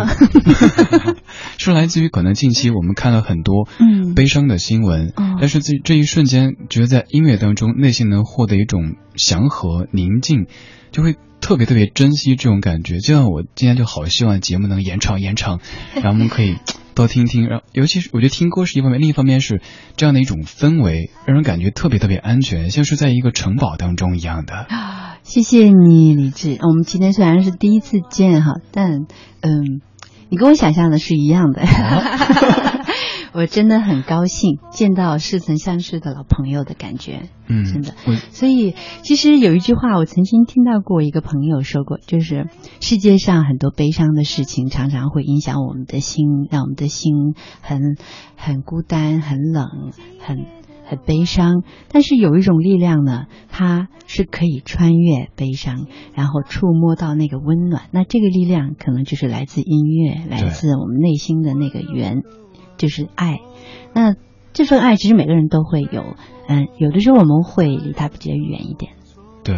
[1.56, 10.46] 是来自于可能近期我们看了很多嗯悲伤的新闻，哦但是这这一瞬间，觉得在音乐当中内心能获得一种祥和宁静，
[10.92, 12.98] 就会特别特别珍惜这种感觉。
[12.98, 15.58] 就像我今天就好希望节目能延长延长，
[15.96, 16.54] 然后我们可以
[16.96, 19.60] 多听听，然后尤其是我觉得听歌是一方面，另一方面是
[19.96, 24.66] 这样的一种氛围，让人感觉特别特别安全，像是在一个城堡当中一样的。
[25.22, 26.56] 谢谢你，李志。
[26.62, 29.06] 我们今天虽然是第一次见哈，但
[29.42, 29.82] 嗯，
[30.30, 31.62] 你跟我想象的是一样的。
[33.36, 37.92] 我真的很高兴见到似曾相识的老朋友的感觉，嗯，真的
[38.30, 42.48] 所以其实有一句话，我曾经听到过一个朋友说过，就是
[42.80, 47.98] 世界上很多悲伤的事情常常会影响我们的心，让我们的心很
[48.36, 49.66] 很孤单、很冷、
[50.18, 50.46] 很
[50.88, 51.62] 很悲伤。
[51.88, 57.82] 但是有一种力量呢，它是可以穿越悲伤，然后触摸到那个温暖。
[57.90, 62.22] 那这个力量可能就是来自音乐，来自我们内心的那个源，
[62.76, 63.40] 就是爱。
[63.94, 64.14] 那
[64.52, 66.16] 这份爱其实每个人都会有，
[66.48, 68.92] 嗯，有的时候我们会离它比较远一点。
[69.44, 69.54] 对，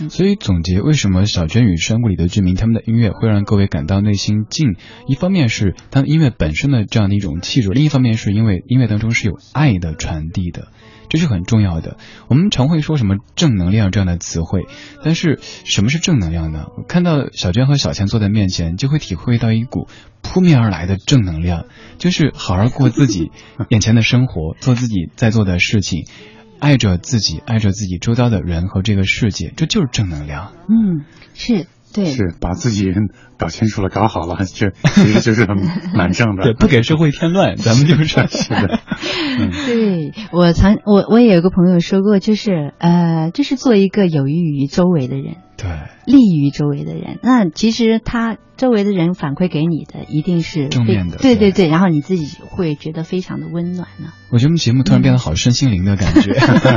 [0.00, 10.68] 嗯所以总结为什么小娟与山谷里的居民他们的音乐会让各位感到内心静，一方面是他们音乐本身的这样的一种气质，另一方面是因为音乐当中是有爱的传递的，
[11.10, 11.98] 这是很重要的。
[12.28, 14.62] 我们常会说什么正能量这样的词汇，
[15.04, 16.66] 但是什么是正能量呢？
[16.78, 19.88] 我看到小娟和小倩坐在面前，就会体会到一股
[20.22, 21.66] 扑面而来的正能量，
[21.98, 23.30] 就是好好过自己
[23.68, 26.06] 眼前的生活，做自己在做的事情。
[26.60, 30.52] 爱着自己，爱着自己周遭的人和这个世界，这就是正能量。
[30.68, 32.92] 嗯，是对，是把自己
[33.38, 35.56] 搞清楚了、搞好了， 这其实就是很
[35.94, 36.44] 蛮正的。
[36.44, 38.78] 对，不给社会添乱， 咱们就是是的。
[39.38, 45.70] 嗯，对我曾我我也有个朋友说过，就是呃，就是做一个有益于周围的人，对，
[46.06, 47.18] 利于周围的人。
[47.22, 54.12] 那其实他周围的人反馈给你的一定是正面的对对对对，然后你自己会觉得非常的温暖呢。
[54.30, 56.32] 我觉得我们节目突然变得好身心灵的感觉。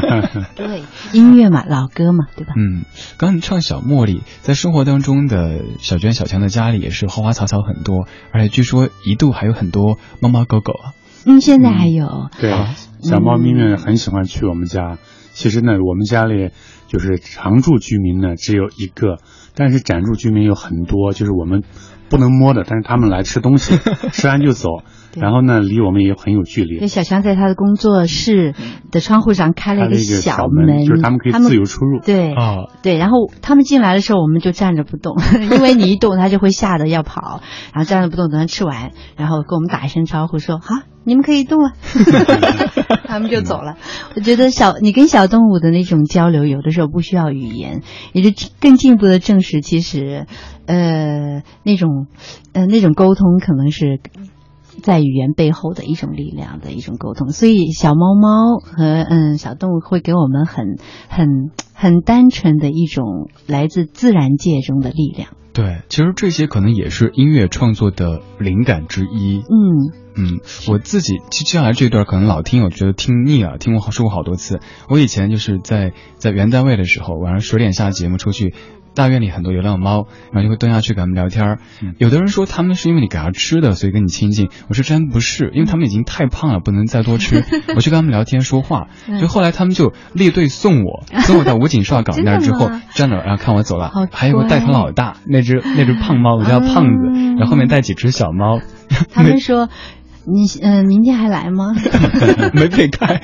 [0.55, 2.53] 对，音乐嘛，老歌嘛，对吧？
[2.57, 2.83] 嗯，
[3.17, 10.91] 刚刚你唱小茉莉，在生活当中的小娟、小强的家里也是花花草草很多，而且据说一度还有很多猫猫狗狗啊。
[11.25, 12.51] 嗯，现在还有，对，
[13.01, 14.97] 小猫咪们很喜欢去我们家。
[15.31, 16.51] 其实呢，我们家里
[16.93, 19.17] 就是常住居民呢只有一个，
[19.55, 21.63] 但是暂住居民有很多，就是我们
[22.09, 23.77] 不能摸的，但是他们来吃东西，
[24.11, 24.69] 吃完就走。
[25.15, 26.87] 然后呢，离我们也很有距离，。
[26.87, 28.55] 小强在他的工作室
[28.91, 31.99] 的窗户上开了一个小小门，就是他们可以自由出入。
[31.99, 37.41] 对，啊，对，然后他们进来的时候，我们就站着不动， 因为你一动，他就会吓得要跑，
[37.75, 41.73] 然后站着不动，等他吃完，然后跟我们打一声招呼说：“好，你们可以动了。
[43.05, 43.75] ”他们就走了。
[44.15, 47.83] 我觉得小你跟小动物的那种交流，有的时候不需要语言，
[48.13, 50.25] 也就更进一步的证实，其实，
[50.65, 52.07] 呃，那种，
[52.53, 53.99] 呃，那种沟通可能是
[54.81, 57.29] 在语言背后的一种力量的一种沟通。
[57.29, 61.27] 所以小猫猫和嗯小动物会给我们很很
[61.75, 65.29] 很单纯的一种来自自然界中的力量。
[65.53, 69.37] 对，其实这些可能也是音乐创作的灵感之一。
[69.37, 74.59] 嗯嗯，我自己接下来这段可能老听我觉得听腻了，听过说过好多次。
[74.89, 78.55] 我以前就是在在原单位的时候，晚上十点下节目出去。
[78.95, 81.57] 大院里很多流浪猫，然后就会蹲下去跟他们聊天
[81.97, 84.49] 有的人说他们是因为你给它吃的，所以跟你亲近。
[84.69, 87.43] 我说真不是，因为他们已经太胖了，不能再多吃。
[87.75, 88.87] 我去跟他们聊天说话，
[89.19, 93.91] 就后来他们就列队送我， 送我到武警哨岗那儿之后站了，然后看我走了。
[94.11, 98.59] 还有个带头老大，那只那只胖猫，我叫胖子，然后后面带几只小猫。
[99.11, 99.69] 他们 说。
[100.25, 101.73] 你嗯，明天还来吗？
[102.53, 103.19] 没被开。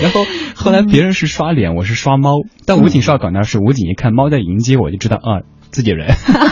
[0.00, 0.20] 然后
[0.54, 2.36] 后来别人是刷脸，我是刷猫。
[2.66, 5.42] 但武警哨岗那是武警一看猫在迎接我，就知道啊，
[5.72, 6.06] 自己人。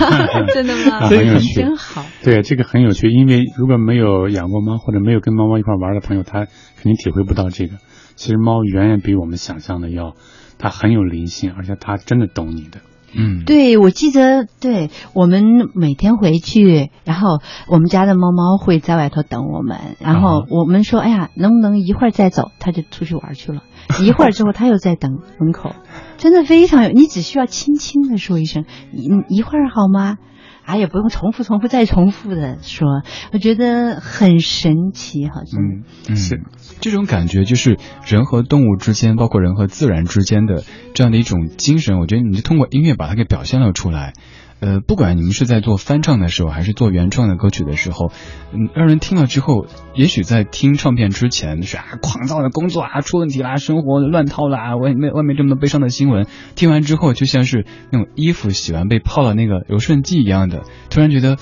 [0.53, 1.07] 真的吗？
[1.07, 2.05] 很有趣，真好。
[2.25, 7.75] 对，这个很有趣，因为如果没有养过猫或者没有跟猫猫一块玩的朋友，他肯定体会不到这个。
[8.17, 10.15] 其实猫远远比我们想象的要，
[10.59, 12.81] 它很有灵性，而且它真的懂你的。
[13.13, 15.43] 嗯，对，我记得，对我们
[15.75, 22.51] 每天回去，然后我们家的猫猫会在外头等我们，然后我们说，哎呀，能不能一会儿再走？
[22.59, 23.63] 它就出去玩去了。
[24.03, 25.75] 一会儿之后，它又在等门口，
[26.17, 26.91] 真的非常有。
[26.91, 30.17] 你只需要轻轻的说一声，一一会儿好吗？
[30.65, 33.03] 啊，也不用重复、重复再重复的说，
[33.33, 35.61] 我觉得很神奇，好像。
[36.09, 36.41] 嗯，是
[36.81, 40.65] 这种感觉，就是人和动物之间，包括人和自然之间的
[40.95, 41.99] 这样的一种精神。
[41.99, 44.15] 我觉得你就通过音乐把它给表现了出来。
[44.61, 48.13] 呃，不管你们是在做翻唱的时候，还是做原创的歌曲的时候，
[48.53, 49.65] 嗯，让人听了之后，
[49.95, 56.27] 也许在听唱片之前是啊，狂躁的工作啊，出问题啦，生活乱套啦，外面外面这么多悲伤的新闻，
[56.57, 61.39] 听完之后就像是那种衣服洗完被泡了那个柔顺剂一样的，突然觉得，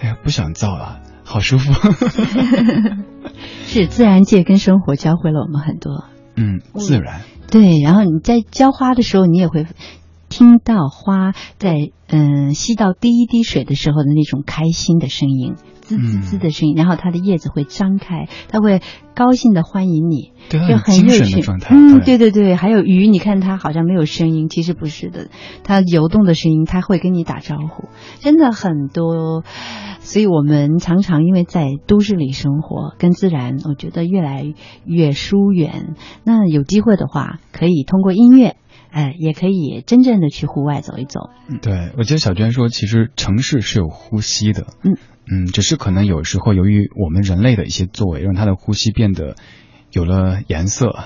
[0.00, 1.74] 哎呀，不想造了，好舒服。
[3.66, 6.04] 是自然界跟生活教会了我们很多。
[6.36, 7.22] 嗯，自然。
[7.50, 9.66] 对，然后你在浇花的时候，你也会。
[10.28, 15.56] 听到花在嗯吸到第一滴水的时候的那种开心的声音，
[15.96, 18.80] 滋滋滋的声音，然后它的叶子会张开，它会
[19.14, 21.42] 高兴的欢迎你，就很有趣。
[21.68, 25.28] 嗯，对对对，还有鱼，你看它好像没有声音，其实不是的，
[25.64, 27.88] 它游动的声音，它会跟你打招呼，
[28.20, 29.44] 真的很多。
[30.00, 34.52] 所以我们常常因为在都市里生活，跟自然，我觉得越来
[34.84, 35.94] 越疏远。
[36.24, 38.56] 那有机会的话，可以通过音乐。
[38.90, 41.30] 哎，也可以真正的去户外走一走。
[41.62, 44.66] 对，我记得小娟说，其实城市是有呼吸的。
[44.84, 44.98] 嗯
[45.30, 49.36] 嗯，只是可能有时候由于我们人类的一些作为，让他的呼吸变得
[49.90, 51.04] 有了颜色。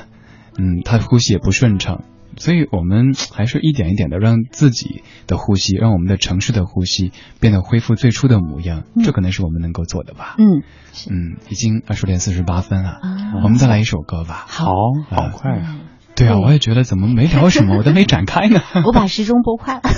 [0.58, 2.04] 嗯，他的呼吸也不顺畅，
[2.38, 8.84] 所以我们还是一点一点的让自己的呼吸，让我们的城市的呼吸变得恢复最初的模样。
[9.04, 10.34] 这可能是我们能够做的吧。
[10.38, 10.62] 嗯
[11.10, 13.00] 嗯，已经二十点四十八分了，
[13.44, 14.46] 我们再来一首歌吧。
[14.48, 14.66] 好，
[15.10, 15.76] 好快啊。
[16.14, 18.62] 对啊，我也觉得怎么没聊什么，我都没展开呢。
[18.86, 19.82] 我把时钟拨快了，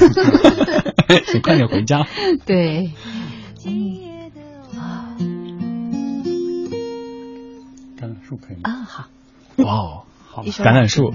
[1.32, 2.04] 你快点回家。
[2.44, 2.90] 对，
[8.28, 8.70] 树可以吗？
[8.70, 9.04] 啊，好。
[9.56, 11.14] 哇哦，好，橄榄树。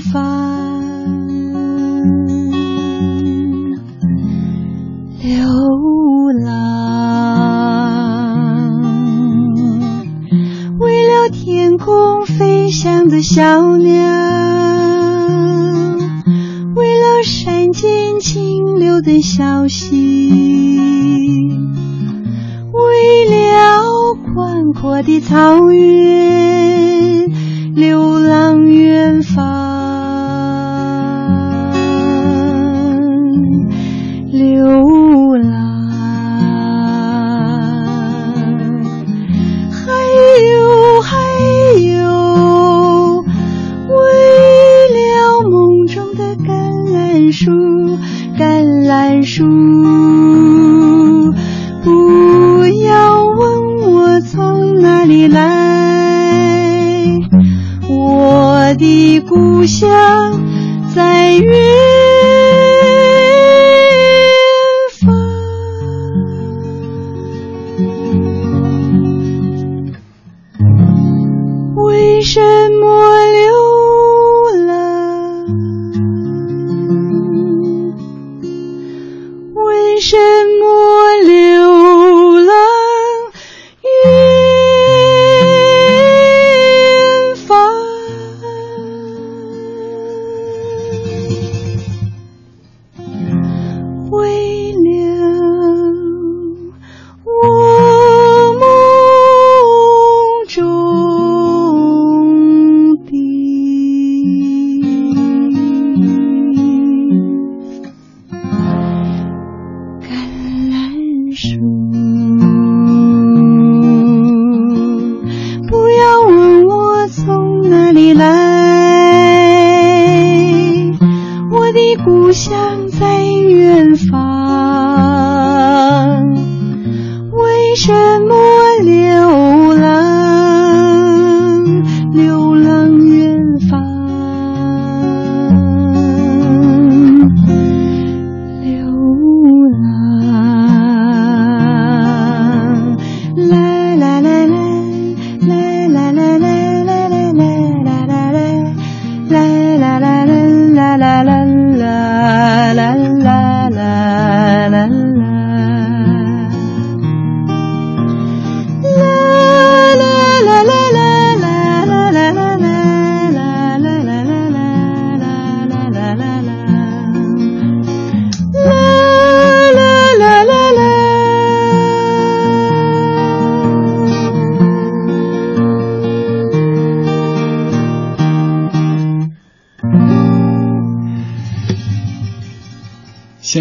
[0.00, 1.18] 方
[5.20, 5.30] 流
[6.44, 6.68] 浪
[10.78, 13.94] 为了天空飞翔的小鸟
[16.76, 20.30] 为了山间清流的小溪
[22.72, 26.07] 为了宽阔的草原。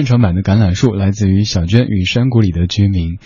[0.08, 3.18] 现场版的橄榄树来自于小娟与山谷里的居民。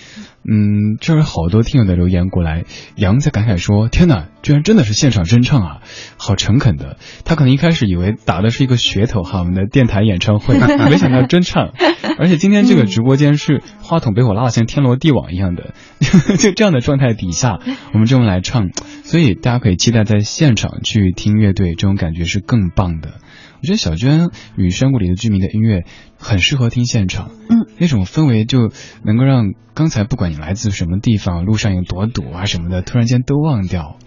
[0.44, 2.64] 嗯，这儿好多听友的留言过来，
[2.96, 5.82] 杨在感慨说：“天哪，居然真的是现场真唱啊，
[6.18, 10.58] 好诚恳的。”他可能一开始以为打的是一个噱头哈，我们的电台演唱会，
[10.90, 11.72] 没想到真唱。
[12.18, 15.76] 而且今天这个直播间是话筒被我拉的像天罗地网一样的，
[16.40, 17.60] 就这样的状态底下，
[17.94, 18.72] 我们这么来唱，
[19.04, 23.20] 所以大家可以期待在现场去听乐队，这种感觉是更棒的。
[23.62, 25.86] 我觉得小娟与山谷里的居民的音乐
[26.18, 28.72] 很适合听现场，嗯，那种氛围就
[29.04, 33.98] 能够让刚才不管你来自什么地方，路上有多堵啊什么的，突然间都忘掉。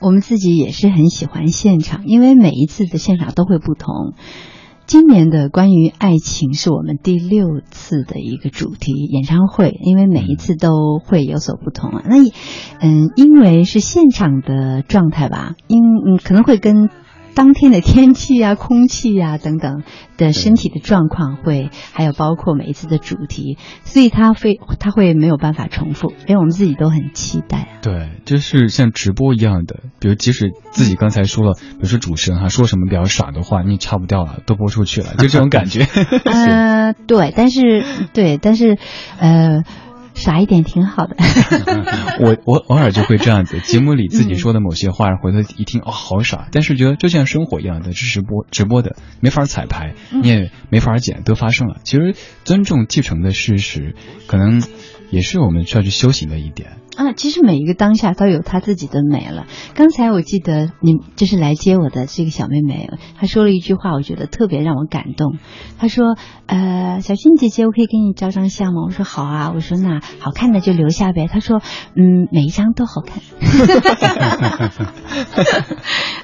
[0.00, 4.12] 我们自己也是很喜欢现场，因为每一次的现场都会不同。
[4.84, 12.02] 今年的关于爱情是我们第六次的一个主题演唱会，因为每一次都会有所不同啊。
[12.04, 12.16] 那
[12.80, 16.90] 嗯，因为是现场的状态吧，因嗯可能会跟。
[17.34, 19.82] 当天的天气啊、空气啊等等
[20.16, 27.58] 的身体的状况会，还有包括每一次的主题，所以它会它会没有办法重复，连我们自己都很期待。
[27.58, 35.86] 啊对，就是像直播一样的，比如即使自己刚才说了，比如说主持人哈说什么比较傻的话，你擦不掉了，都播出去了，就这种感觉。
[36.24, 38.78] 呃，对，但是对，但是
[39.18, 39.64] 呃。
[40.14, 41.16] 傻一点挺好的，
[42.20, 51.76] 我我偶尔就会这样子，节目里自己说的某些话，回头一听哦，好傻，但是觉得就像生活一样的，是直播直播的，没法彩排，你也没法剪，都发生了。
[51.84, 53.94] 其实尊重继承的事实，
[54.26, 54.62] 可能
[55.10, 56.72] 也是我们需要去修行的一点。
[57.00, 59.46] 啊，其实每一个当下都有他自己的美了。
[59.74, 65.38] 刚才我记得你就是来接我的这个小妹妹，她说了一句话，我觉得特别让我感动。
[65.78, 71.62] 她说：“呃，小新姐姐，我可以给你照张相吗？”我说：“好啊。”我说：“那好看的就留下呗。”她说
[71.96, 73.22] ：“嗯，每一张都好看。”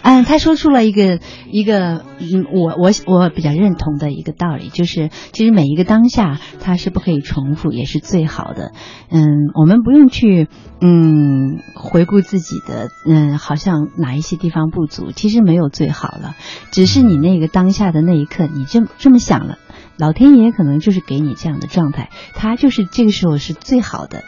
[0.02, 1.20] 嗯，她说出了一个
[1.50, 8.72] 一个嗯，我我我比较认同的一个道理，就是其实每一个当下它是不可以重复，也是最好的。
[9.10, 9.24] 嗯，
[9.58, 10.48] 我们不用去。
[10.80, 16.36] 嗯，回顾自己的，嗯，好像哪一些地方不足，其实没有最好了，
[16.70, 19.58] 只是你那个当下的那一刻，你这么这么想了，
[19.96, 24.22] 老天爷可能就是给你这样的状态，他就是这个时候是最好的。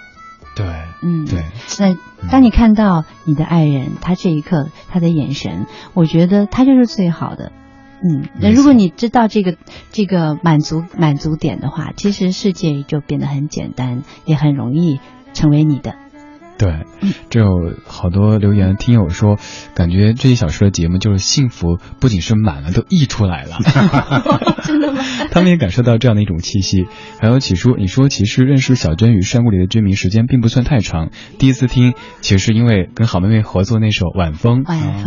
[0.56, 0.66] 对，
[1.02, 1.44] 嗯，对。
[1.78, 1.96] 那
[2.30, 7.52] 当你看到你的爱人，他这一刻他的眼神，我觉得他就是最好的。
[8.02, 9.56] 嗯，那如果你知道这个
[9.90, 14.98] 这个满足满足点的话，其实世界就变得很简单，也很容易
[15.34, 15.96] 成为你的。
[16.58, 16.84] 对，
[17.30, 17.46] 这有
[17.86, 19.38] 好多留言，听友说，
[19.74, 23.58] 感觉这一小时的节目就是幸福，不仅是满了，都溢出来了。
[24.66, 25.00] 真的吗？
[25.30, 26.86] 他们也感受到这样的一种气息。
[27.20, 34.64] 还有启叔，你说其实认识小娟与山谷里的居民时间并不算太长，第一次听其实是因为跟好妹妹合作那首晚风，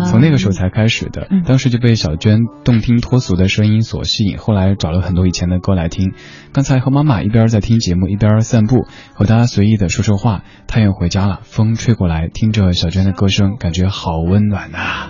[0.09, 1.27] 从那个时候才开始的。
[1.45, 6.13] 当时就被小娟动听脱俗的声音所吸引，后来找了很多以前的歌来听。
[6.53, 10.43] 刚才和妈妈一边在听节目一边散步，和她随意的说说话。
[10.67, 15.09] 她也回家了，风吹过来，听着小娟的歌声，感觉好温暖呐。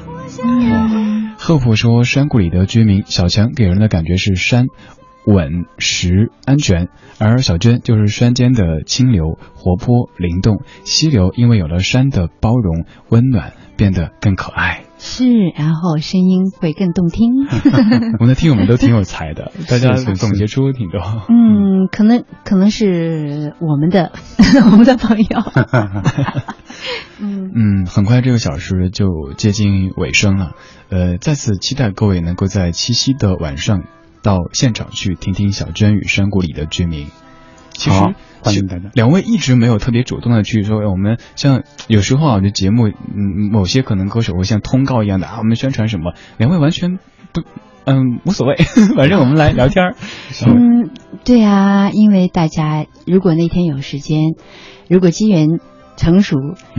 [1.37, 4.67] 赫普说，山谷里的居民，小强给人的感觉是山
[5.25, 10.61] 稳实安全，而小娟就是山间的清流，活泼灵动。
[10.83, 14.83] 溪流因为有了山的包容温暖，变得更可爱。
[14.97, 17.31] 是，然后声音会更动听。
[18.19, 20.99] 我们的听友们都挺有才的， 大家总结出挺多。
[21.27, 24.11] 嗯，可能可能是我们的
[24.71, 25.27] 我们的朋友。
[27.19, 30.51] 嗯嗯，很快这个小时就接近尾声了，
[30.89, 33.83] 呃，再次期待各位能够在七夕的晚上
[34.21, 37.07] 到现场去听听小娟与山谷里的居民。
[37.73, 37.99] 其实，
[38.41, 38.91] 欢迎大家。
[38.93, 46.99] 两位一直没有特别主动的去说，我们像有时候啊，这节目，嗯，某些可能歌手会像通告一样的啊，我们宣传什么，两位完全
[47.31, 47.41] 不，
[47.85, 48.55] 嗯，无所谓，
[48.95, 49.95] 反正我们来聊天儿。
[50.45, 50.91] 嗯，
[51.23, 54.35] 对啊，因为大家如果那天有时间，
[54.89, 55.47] 如果机缘
[55.95, 56.35] 成熟，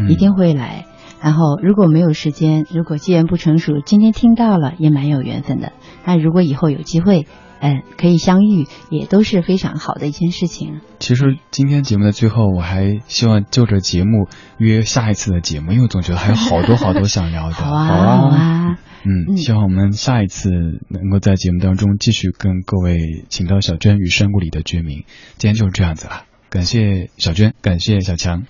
[0.09, 0.84] 一定会来。
[1.23, 5.73] 然后如果没有时间，如果机缘不成熟，今天听到了也蛮有缘分的。
[6.05, 7.27] 那如果以后有机会。
[7.64, 10.81] 嗯，可以相遇也都是非常好的一件事情。
[10.99, 14.27] 其实今天节目的最后，我还希望就着节目
[14.59, 17.55] 约下一次的节目，因为我总觉得还有好多好多想聊的。
[17.55, 18.79] 好啊，好啊。
[19.05, 20.51] 嗯，希望我们下一次
[20.89, 22.99] 能够在节目当中继续跟各位
[23.29, 25.05] 请到小娟与山谷里的居民。
[25.39, 28.43] 今天就是这样子了，感谢小娟，感谢小强，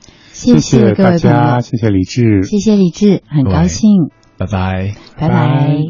[0.43, 4.11] 谢谢大家，谢谢李志，谢谢李志，很高兴。
[4.37, 5.83] 拜拜，拜拜。